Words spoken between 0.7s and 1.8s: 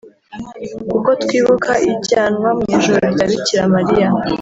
kuko twibuka